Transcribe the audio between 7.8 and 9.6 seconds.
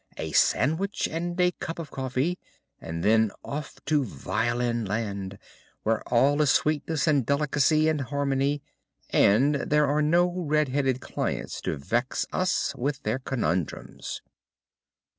and harmony, and